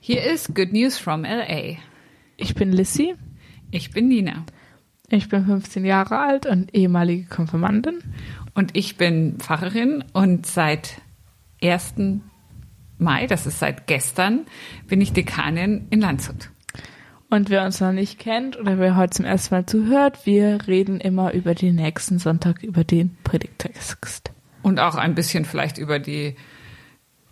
[0.00, 1.76] Hier ist Good News from LA.
[2.36, 3.16] Ich bin Lissy.
[3.72, 4.44] Ich bin Nina.
[5.10, 7.98] Ich bin 15 Jahre alt und ehemalige Konfirmandin.
[8.54, 11.02] Und ich bin Pfarrerin und seit
[11.62, 11.94] 1.
[12.98, 14.46] Mai, das ist seit gestern,
[14.86, 16.50] bin ich Dekanin in Landshut.
[17.28, 21.00] Und wer uns noch nicht kennt oder wer heute zum ersten Mal zuhört, wir reden
[21.00, 24.32] immer über den nächsten Sonntag, über den Predigtext.
[24.62, 26.36] Und auch ein bisschen vielleicht über die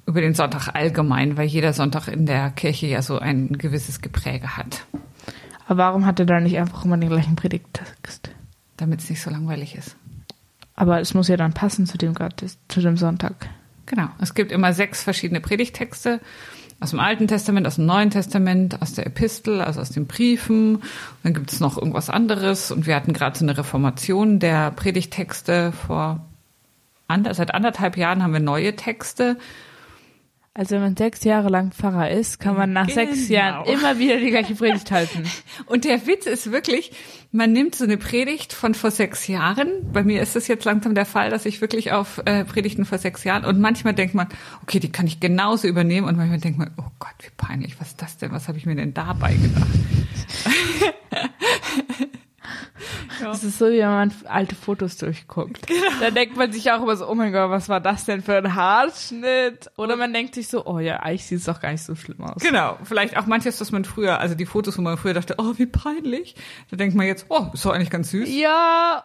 [0.06, 4.56] über den Sonntag allgemein, weil jeder Sonntag in der Kirche ja so ein gewisses Gepräge
[4.56, 4.86] hat.
[5.66, 8.30] Aber warum hat er dann nicht einfach immer den gleichen Predigtext?
[8.76, 9.96] Damit es nicht so langweilig ist.
[10.74, 12.14] Aber es muss ja dann passen zu dem
[12.68, 13.48] zu dem Sonntag.
[13.86, 14.08] Genau.
[14.20, 16.20] Es gibt immer sechs verschiedene Predigtexte
[16.78, 20.76] aus dem Alten Testament, aus dem Neuen Testament, aus der Epistel, also aus den Briefen.
[20.76, 20.84] Und
[21.22, 22.70] dann gibt es noch irgendwas anderes.
[22.70, 26.20] Und wir hatten gerade so eine Reformation der Predigtexte vor
[27.08, 29.38] ander, seit anderthalb Jahren haben wir neue Texte.
[30.58, 32.94] Also wenn man sechs Jahre lang Pfarrer ist, kann man nach Genau.
[33.12, 35.24] sechs Jahren immer wieder die gleiche Predigt halten.
[35.66, 36.92] Und der Witz ist wirklich,
[37.30, 39.68] man nimmt so eine Predigt von vor sechs Jahren.
[39.92, 42.96] Bei mir ist es jetzt langsam der Fall, dass ich wirklich auf äh, Predigten vor
[42.96, 44.28] sechs Jahren und manchmal denkt man,
[44.62, 47.88] okay, die kann ich genauso übernehmen und manchmal denkt man, oh Gott, wie peinlich, was
[47.88, 48.32] ist das denn?
[48.32, 49.68] Was habe ich mir denn dabei gedacht?
[53.30, 55.66] Das ist so, wie wenn man alte Fotos durchguckt.
[56.00, 58.36] Da denkt man sich auch immer so, oh mein Gott, was war das denn für
[58.36, 59.70] ein Haarschnitt?
[59.76, 62.22] Oder man denkt sich so, oh ja, eigentlich sieht es doch gar nicht so schlimm
[62.22, 62.42] aus.
[62.42, 65.54] Genau, vielleicht auch manches, was man früher, also die Fotos, wo man früher dachte, oh,
[65.56, 66.36] wie peinlich.
[66.70, 68.28] Da denkt man jetzt, oh, ist doch eigentlich ganz süß.
[68.28, 69.04] Ja,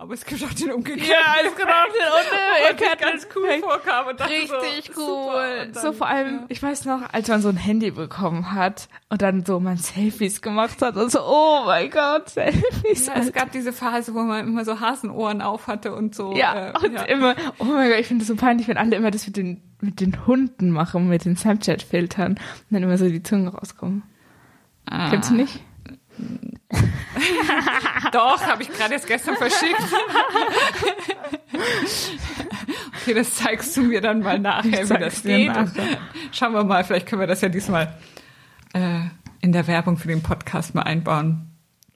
[0.00, 1.10] Aber es gibt auch den umgekehrten.
[1.10, 5.64] ja, es gibt auch den und Unerkannten ganz cool vorkam und dachte Richtig so, cool.
[5.66, 8.88] Und dann- so vor allem, ich weiß noch, als man so ein Handy bekommen hat
[9.08, 13.06] und dann so man Selfies gemacht hat und so, oh mein Gott, Selfies.
[13.08, 16.32] Ja, es gab diese Phase, wo man immer so Hasenohren auf hatte und so.
[16.36, 17.02] Ja, äh, und ja.
[17.02, 19.60] immer, oh mein Gott, ich finde es so peinlich, wenn alle immer das mit den,
[19.80, 22.40] mit den Hunden machen, mit den Snapchat-Filtern und
[22.70, 24.04] dann immer so die Zunge rauskommen.
[24.86, 25.10] Ah.
[25.10, 25.60] Kennst du nicht?
[28.12, 29.80] Doch, habe ich gerade jetzt gestern verschickt.
[33.02, 35.48] okay, das zeigst du mir dann mal nachher, Ich wie das geht.
[35.48, 35.98] nachher.
[36.32, 37.94] Schauen wir mal, vielleicht können wir das ja diesmal
[38.74, 39.00] äh,
[39.40, 41.47] in der Werbung für den Podcast mal einbauen.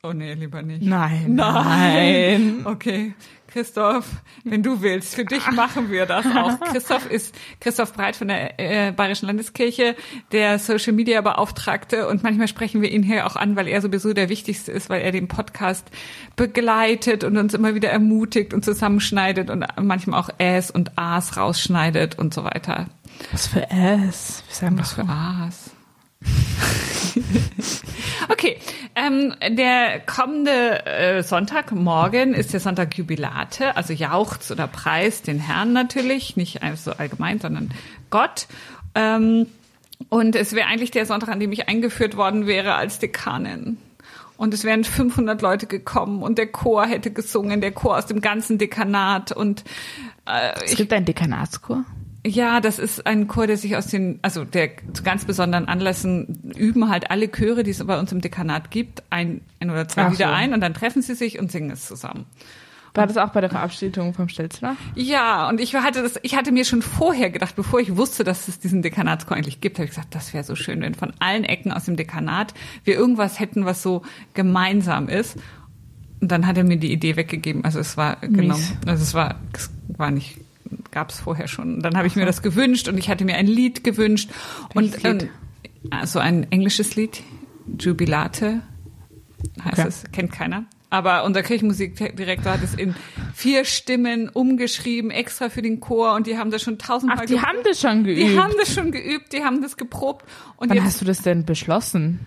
[0.05, 0.83] Oh nee, lieber nicht.
[0.83, 1.37] Nein.
[1.37, 2.63] Nein.
[2.65, 3.15] Okay.
[3.47, 4.05] Christoph,
[4.43, 6.59] wenn du willst, für dich machen wir das auch.
[6.73, 9.95] Christoph ist Christoph Breit von der äh, Bayerischen Landeskirche,
[10.33, 14.13] der Social Media Beauftragte und manchmal sprechen wir ihn hier auch an, weil er sowieso
[14.13, 15.89] der Wichtigste ist, weil er den Podcast
[16.35, 22.19] begleitet und uns immer wieder ermutigt und zusammenschneidet und manchmal auch Äs und As rausschneidet
[22.19, 22.89] und so weiter.
[23.31, 24.43] Was für S?
[24.49, 25.71] Wir sagen Was für A's.
[28.29, 28.59] okay,
[28.95, 35.39] ähm, der kommende äh, Sonntag, morgen, ist der Sonntag Jubilate, also Jauchz oder Preis den
[35.39, 37.71] Herrn natürlich, nicht so allgemein, sondern
[38.11, 38.47] Gott.
[38.95, 39.47] Ähm,
[40.09, 43.79] und es wäre eigentlich der Sonntag, an dem ich eingeführt worden wäre als Dekanin.
[44.37, 48.21] Und es wären 500 Leute gekommen und der Chor hätte gesungen, der Chor aus dem
[48.21, 49.63] ganzen Dekanat und
[50.27, 51.85] äh, Es gibt einen Dekanatschor.
[52.25, 56.53] Ja, das ist ein Chor, der sich aus den, also der zu ganz besonderen Anlässen
[56.57, 60.03] üben halt alle Chöre, die es bei uns im Dekanat gibt, ein, ein oder zwei
[60.03, 60.33] Ach Lieder so.
[60.33, 62.27] ein und dann treffen sie sich und singen es zusammen.
[62.95, 64.77] War das auch bei der Verabschiedung vom Stelzner?
[64.95, 68.49] Ja, und ich hatte das, ich hatte mir schon vorher gedacht, bevor ich wusste, dass
[68.49, 71.45] es diesen Dekanatschor eigentlich gibt, habe ich gesagt, das wäre so schön, wenn von allen
[71.45, 72.53] Ecken aus dem Dekanat
[72.85, 74.03] wir irgendwas hätten, was so
[74.35, 75.39] gemeinsam ist.
[76.21, 77.65] Und dann hat er mir die Idee weggegeben.
[77.65, 78.57] Also es war genau,
[78.87, 80.39] also es war, es war nicht,
[80.93, 81.75] gab es vorher schon.
[81.77, 84.31] Und dann habe ich mir das gewünscht und ich hatte mir ein Lied gewünscht
[84.75, 85.23] und Welches Lied?
[85.25, 85.29] ähm,
[85.91, 87.23] also ein englisches Lied,
[87.79, 88.63] Jubilate
[89.65, 89.89] heißt Okay.
[89.89, 90.65] es, kennt keiner.
[90.91, 92.95] Aber unser Kirchenmusikdirektor hat es in
[93.33, 97.41] vier Stimmen umgeschrieben, extra für den Chor und die haben das schon tausendmal Ach, die
[97.41, 98.21] haben das schon geübt.
[98.21, 100.27] Die haben das schon geübt, die haben das geprobt
[100.57, 102.21] und Wann jetzt hast du das denn beschlossen?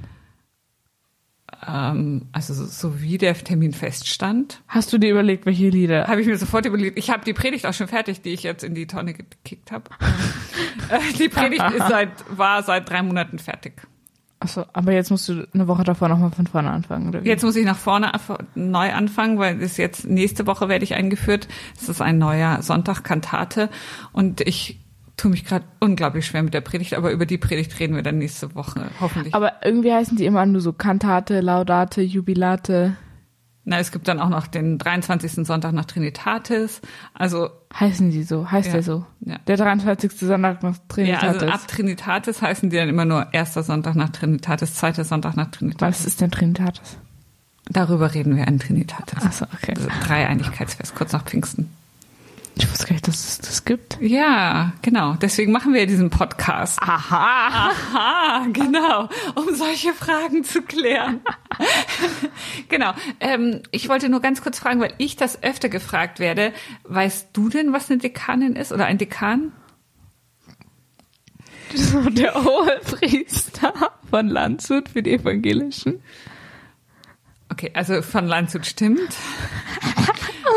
[1.67, 6.07] Ähm, also so, so wie der Termin feststand, Hast du dir überlegt, welche Lieder?
[6.07, 8.63] habe ich mir sofort überlegt, ich habe die Predigt auch schon fertig, die ich jetzt
[8.63, 9.89] in die Tonne gekickt habe.
[11.19, 13.81] die Predigt ist seit, war seit drei Monaten fertig.
[14.39, 17.27] Achso, aber jetzt musst du eine Woche davor nochmal von vorne anfangen, oder wie?
[17.27, 18.11] Jetzt muss ich nach vorne
[18.53, 21.47] neu anfangen, weil es jetzt nächste Woche werde ich eingeführt.
[21.79, 23.69] Es ist ein neuer Sonntag Kantate
[24.11, 24.79] und ich
[25.17, 28.17] tue mich gerade unglaublich schwer mit der Predigt, aber über die Predigt reden wir dann
[28.17, 29.33] nächste Woche hoffentlich.
[29.33, 32.95] Aber irgendwie heißen die immer nur so Kantate, Laudate, Jubilate.
[33.67, 35.45] Na, es gibt dann auch noch den 23.
[35.47, 36.81] Sonntag nach Trinitatis.
[37.15, 38.51] Also Heißen die so?
[38.51, 38.73] Heißt Ja.
[38.73, 39.05] der so?
[39.21, 39.37] Ja.
[39.47, 40.11] Der 23.
[40.19, 41.41] Sonntag nach ja, Trinitatis.
[41.41, 45.49] also ab Trinitatis heißen die dann immer nur erster Sonntag nach Trinitatis, zweiter Sonntag nach
[45.49, 45.99] Trinitatis.
[45.99, 46.97] Was ist denn Trinitatis?
[47.67, 49.23] Darüber reden wir an Trinitatis.
[49.25, 49.73] Achso, okay.
[49.75, 51.71] Also Dreieinigkeitsfest, kurz nach Pfingsten.
[52.57, 53.97] Ich wusste gar nicht, dass es das gibt.
[53.99, 55.15] Ja, genau.
[55.15, 56.79] Deswegen machen wir diesen Podcast.
[56.81, 57.71] Aha.
[57.71, 61.19] Aha, genau, um solche Fragen zu klären.
[62.69, 62.93] genau.
[63.19, 66.53] Ähm, ich wollte nur ganz kurz fragen, weil ich das öfter gefragt werde.
[66.83, 69.51] Weißt du denn, was eine Dekanin ist oder ein Dekan?
[72.11, 73.73] Der Hohepriester
[74.09, 76.01] von Landshut für die Evangelischen.
[77.51, 79.13] Okay, also von Landshut stimmt.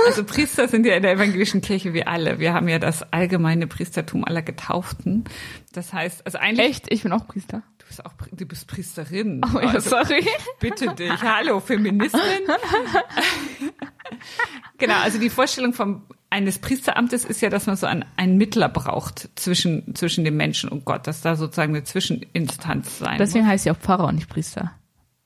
[0.08, 2.38] Also Priester sind ja in der evangelischen Kirche wie alle.
[2.38, 5.24] Wir haben ja das allgemeine Priestertum aller Getauften.
[5.72, 6.68] Das heißt, also eigentlich.
[6.68, 6.92] Echt?
[6.92, 7.62] Ich bin auch Priester.
[7.78, 9.40] Du bist auch, du bist Priesterin.
[9.54, 10.26] Oh ja, Also, sorry.
[10.60, 11.22] Bitte dich.
[11.22, 12.20] Hallo, Feministin.
[14.78, 18.68] genau, also die Vorstellung vom, eines Priesteramtes ist ja, dass man so einen, einen Mittler
[18.68, 23.52] braucht zwischen, zwischen dem Menschen und Gott, dass da sozusagen eine Zwischeninstanz sein Deswegen muss.
[23.52, 24.72] heißt sie auch Pfarrer und nicht Priester.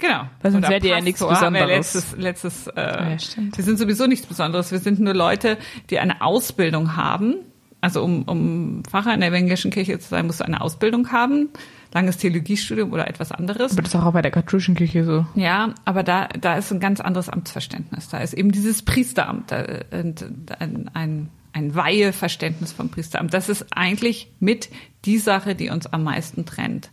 [0.03, 0.25] Genau.
[0.43, 1.95] Weil sonst ihr ja nichts haben wir Besonderes.
[1.95, 3.17] Letztes, letztes, äh, Ja,
[3.55, 4.73] wir sind sowieso nichts Besonderes.
[4.73, 5.59] Wir sind nur Leute,
[5.91, 7.37] die eine Ausbildung haben.
[7.81, 11.51] Also um, um Pfarrer in der evangelischen Kirche zu sein, musst du eine Ausbildung haben.
[11.95, 13.73] Langes Theologiestudium oder etwas anderes.
[13.73, 15.25] Aber das ist auch bei der katholischen Kirche so.
[15.37, 18.09] Ja, aber da, da ist ein ganz anderes Amtsverständnis.
[18.09, 20.25] Da ist eben dieses Priesteramt, und
[20.59, 23.35] ein, ein, ein Weiheverständnis vom Priesteramt.
[23.35, 24.69] Das ist eigentlich mit
[25.05, 26.91] die Sache, die uns am meisten trennt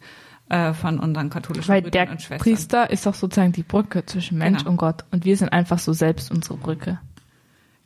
[0.50, 2.40] äh, von unseren katholischen Weil Brüdern der und Schwestern.
[2.40, 4.72] Priester ist doch sozusagen die Brücke zwischen Mensch Genau.
[4.72, 5.06] und Gott.
[5.12, 7.00] Und wir sind einfach so selbst unsere Brücke.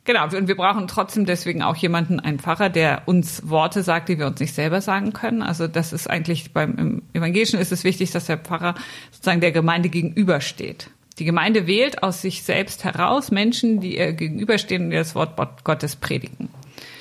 [0.06, 4.18] Genau, und wir brauchen trotzdem deswegen auch jemanden, einen Pfarrer, der uns Worte sagt, die
[4.18, 5.40] wir uns nicht selber sagen können.
[5.42, 8.74] Also das ist eigentlich beim im Evangelischen ist es wichtig, dass der Pfarrer
[9.12, 10.90] sozusagen der Gemeinde gegenübersteht.
[11.18, 15.38] Die Gemeinde wählt aus sich selbst heraus Menschen, die ihr gegenüberstehen und ihr das Wort
[15.64, 16.50] Gottes predigen.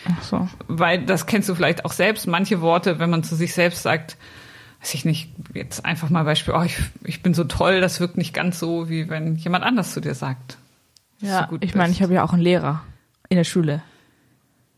[0.08, 0.48] Ach so.
[0.68, 2.28] Weil das kennst du vielleicht auch selbst.
[2.28, 4.18] Manche Worte, wenn man zu sich selbst sagt,
[4.84, 8.18] weiß ich nicht, jetzt einfach mal Beispiel, oh, ich, ich bin so toll, das wirkt
[8.18, 10.58] nicht ganz so, wie wenn jemand anders zu dir sagt.
[11.20, 12.84] Ja, ich meine, ich habe ja auch einen Lehrer
[13.30, 13.82] in der Schule.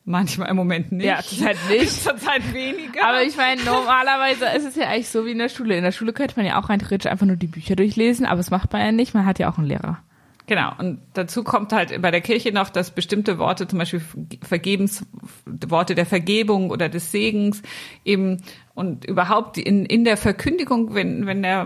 [0.04, 1.08] Manchmal im Moment nicht.
[1.08, 1.92] Ja, zurzeit nicht.
[2.04, 3.04] Zurzeit weniger.
[3.04, 5.76] Aber ich meine, normalerweise ist es ja eigentlich so wie in der Schule.
[5.76, 8.38] In der Schule könnte man ja auch rein theoretisch einfach nur die Bücher durchlesen, aber
[8.38, 9.16] das macht man ja nicht.
[9.16, 9.98] Man hat ja auch einen Lehrer.
[10.48, 10.72] Genau.
[10.78, 14.02] Und dazu kommt halt bei der Kirche noch, dass bestimmte Worte, zum Beispiel
[14.42, 15.06] Vergebens,
[15.46, 17.64] Worte der Vergebung oder des Segens
[18.04, 18.44] eben
[18.76, 21.66] und überhaupt in, in der Verkündigung, wenn, wenn der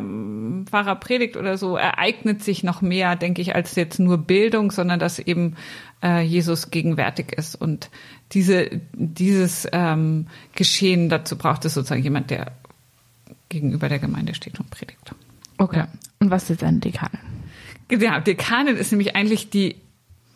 [0.69, 4.99] Pfarrer predigt oder so, ereignet sich noch mehr, denke ich, als jetzt nur Bildung, sondern
[4.99, 5.55] dass eben
[6.01, 7.55] äh, Jesus gegenwärtig ist.
[7.55, 7.89] Und
[8.31, 12.53] diese, dieses ähm, Geschehen, dazu braucht es sozusagen jemand, der
[13.49, 15.15] gegenüber der Gemeinde steht und predigt.
[15.57, 15.79] Okay.
[15.79, 15.87] Ja.
[16.19, 17.28] Und was ist eine Dekanin?
[17.89, 19.75] Genau, Dekanin ist nämlich eigentlich die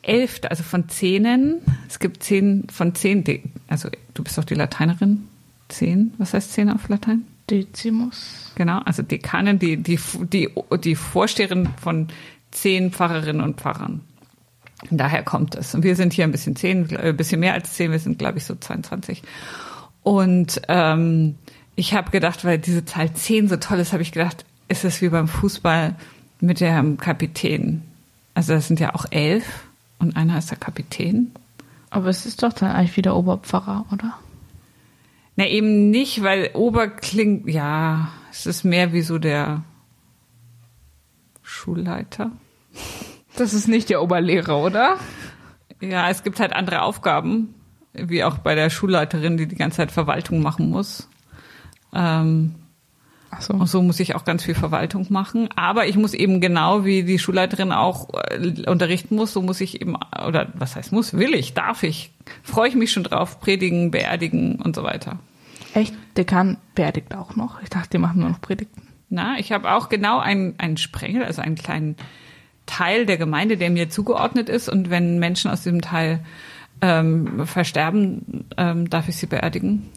[0.01, 1.61] elfte, also von Zehnen.
[1.88, 5.27] Es gibt zehn von zehn, De also du bist doch die Lateinerin.
[5.69, 7.25] Zehn, was heißt zehn auf Latein?
[7.50, 8.51] Decimus.
[8.55, 10.00] Genau, also Dekanin, die, die,
[10.31, 10.50] die,
[10.83, 12.07] die Vorsteherin von
[12.51, 14.01] zehn Pfarrerinnen und Pfarrern.
[14.89, 15.73] Und daher kommt es.
[15.73, 18.19] Und wir sind hier ein bisschen zehn, äh, ein bisschen mehr als zehn, wir sind,
[18.19, 19.23] glaube ich, so 22.
[20.01, 21.35] Und ähm,
[21.75, 25.01] ich habe gedacht, weil diese Zahl zehn so toll ist, habe ich gedacht, ist es
[25.01, 25.95] wie beim Fußball
[26.43, 27.83] mit dem Kapitän.
[28.33, 29.67] Also das sind ja auch elf
[29.99, 31.31] und einer ist der Kapitän.
[31.89, 34.13] Aber es ist doch dann eigentlich wieder Oberpfarrer, oder?
[35.37, 39.63] Na, eben nicht, weil Ober klingt, ja, es ist mehr wie so der
[41.43, 42.31] Schulleiter.
[43.37, 44.97] Das ist nicht der Oberlehrer, oder?
[45.79, 47.55] Ja, es gibt halt andere Aufgaben,
[47.93, 51.07] wie auch bei der Schulleiterin, die die ganze Zeit Verwaltung machen muss.
[51.93, 52.55] Ähm,
[53.35, 53.53] Ach so.
[53.53, 55.50] und so muss ich auch ganz viel Verwaltung machen.
[55.55, 59.81] Aber ich muss eben genau wie die Schulleiterin auch äh, unterrichten muss, so muss ich
[59.81, 62.12] eben, oder was heißt muss, will ich, darf ich,
[62.43, 65.19] freue ich mich schon drauf, predigen, beerdigen und so weiter.
[65.74, 65.93] Echt?
[66.17, 67.62] Dekan beerdigt auch noch.
[67.63, 68.88] Ich dachte, die machen nur noch Predigten.
[69.10, 71.96] Na, ich habe auch genau einen, einen Sprengel, also einen kleinen
[72.65, 74.69] Teil der Gemeinde, der mir zugeordnet ist.
[74.69, 76.24] Und wenn Menschen aus diesem Teil
[76.81, 79.89] ähm, versterben, ähm, darf ich sie beerdigen.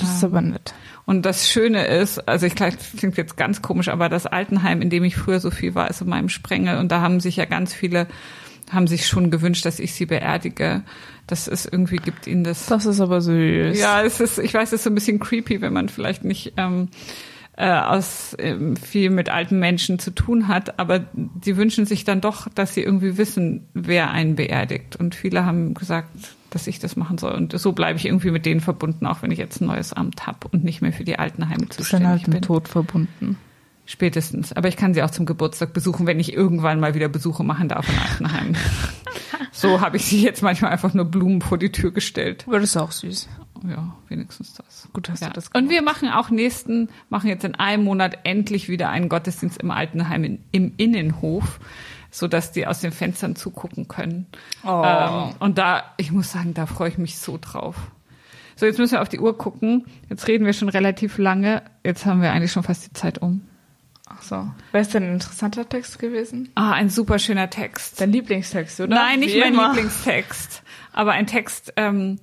[0.00, 0.74] Das ist aber nett.
[1.04, 4.82] Und das Schöne ist, also ich glaube, das klingt jetzt ganz komisch, aber das Altenheim,
[4.82, 6.78] in dem ich früher so viel war, ist in meinem Sprengel.
[6.78, 8.06] Und da haben sich ja ganz viele,
[8.70, 10.82] haben sich schon gewünscht, dass ich sie beerdige.
[11.26, 12.66] Das ist irgendwie, gibt ihnen das.
[12.66, 13.78] Das ist aber süß.
[13.78, 16.54] Ja, es ist, ich weiß, es ist so ein bisschen creepy, wenn man vielleicht nicht
[16.56, 16.88] ähm,
[17.56, 21.04] äh, aus ähm, viel mit alten Menschen zu tun hat, aber
[21.42, 24.96] sie wünschen sich dann doch, dass sie irgendwie wissen, wer einen beerdigt.
[24.96, 26.08] Und viele haben gesagt,
[26.50, 27.32] dass ich das machen soll.
[27.32, 30.26] Und so bleibe ich irgendwie mit denen verbunden, auch wenn ich jetzt ein neues Amt
[30.26, 32.34] habe und nicht mehr für die Altenheime dann zuständig halt bin.
[32.34, 33.38] mit Tod verbunden.
[33.84, 34.52] Spätestens.
[34.52, 37.68] Aber ich kann sie auch zum Geburtstag besuchen, wenn ich irgendwann mal wieder Besuche machen
[37.68, 38.56] darf in Altenheimen.
[39.52, 42.46] so habe ich sie jetzt manchmal einfach nur Blumen vor die Tür gestellt.
[42.50, 43.28] Das ist auch süß.
[43.68, 44.88] Ja, wenigstens das.
[44.92, 45.28] Gut, hast Ja.
[45.28, 45.70] du das Und gemacht.
[45.70, 50.24] wir machen auch nächsten, machen jetzt in einem Monat endlich wieder einen Gottesdienst im Altenheim
[50.24, 51.60] in, im Innenhof.
[52.14, 54.26] so dass die aus den Fenstern zugucken können.
[54.64, 54.82] Oh.
[54.84, 57.74] Ähm, und da, ich muss sagen, da freue ich mich so drauf.
[58.54, 59.86] So, jetzt müssen wir auf die Uhr gucken.
[60.10, 61.62] Jetzt reden wir schon relativ lange.
[61.82, 63.40] Jetzt haben wir eigentlich schon fast die Zeit um.
[64.06, 64.36] Ach so.
[64.72, 66.50] Wäre es denn ein interessanter Text gewesen?
[66.54, 67.98] Ah, ein super schöner Text.
[67.98, 68.94] Dein Lieblingstext, oder?
[68.94, 69.68] Nein, nicht Wie mein immer.
[69.72, 72.18] Lieblingstext, aber ein Text, ähm,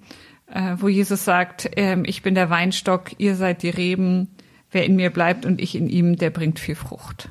[0.53, 4.27] äh, wo Jesus sagt, ähm, ich bin der Weinstock, ihr seid die Reben,
[4.71, 7.29] wer in mir bleibt und ich in ihm, der bringt viel Frucht.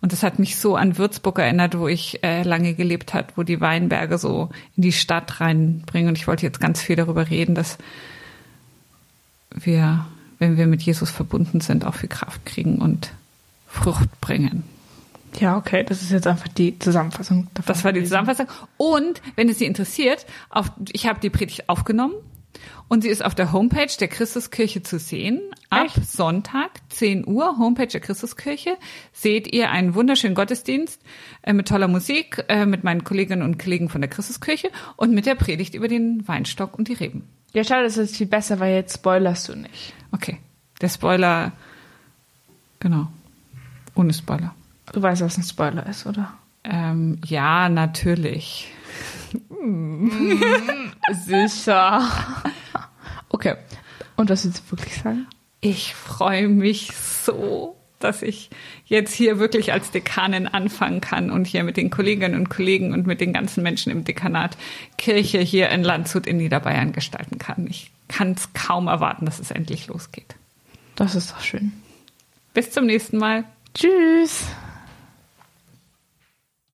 [0.00, 3.42] Und das hat mich so an Würzburg erinnert, wo ich äh, lange gelebt hat, wo
[3.42, 6.10] die Weinberge so in die Stadt reinbringen.
[6.10, 7.78] Und ich wollte jetzt ganz viel darüber reden, dass
[9.50, 10.06] wir,
[10.38, 13.12] wenn wir mit Jesus verbunden sind, auch viel Kraft kriegen und
[13.66, 14.64] Frucht bringen.
[15.40, 17.48] Ja, okay, das ist jetzt einfach die Zusammenfassung.
[17.54, 18.02] davon Das war die.
[18.02, 18.46] Zusammenfassung.
[18.76, 22.14] Und wenn es Sie interessiert, auf, ich habe die Predigt aufgenommen
[22.88, 25.40] und sie ist auf der Homepage der Christuskirche zu sehen.
[25.70, 26.10] Ab Echt?
[26.10, 28.76] Sonntag, 10 Uhr, Homepage der Christuskirche,
[29.12, 31.00] seht ihr einen wunderschönen Gottesdienst
[31.42, 35.26] äh, mit toller Musik, äh, mit meinen Kolleginnen und Kollegen von der Christuskirche und mit
[35.26, 37.28] der Predigt über den Weinstock und die Reben.
[37.52, 39.94] Ja, schade, das ist viel besser, weil jetzt spoilerst du nicht.
[40.12, 40.38] Okay,
[40.80, 41.52] der Spoiler,
[42.80, 43.08] genau,
[43.94, 44.54] ohne Spoiler.
[44.92, 46.34] Du weißt, was ein Spoiler ist, oder?
[46.64, 48.72] Ähm, ja, natürlich.
[51.12, 52.08] Sicher.
[53.28, 53.56] okay.
[54.16, 55.26] Und was willst du wirklich sagen?
[55.60, 58.50] Ich freue mich so, dass ich
[58.84, 63.06] jetzt hier wirklich als Dekanin anfangen kann und hier mit den Kolleginnen und Kollegen und
[63.06, 64.56] mit den ganzen Menschen im Dekanat
[64.98, 67.66] Kirche hier in Landshut in Niederbayern gestalten kann.
[67.68, 70.36] Ich kann es kaum erwarten, dass es endlich losgeht.
[70.94, 71.72] Das ist doch schön.
[72.54, 73.44] Bis zum nächsten Mal.
[73.74, 74.46] Tschüss.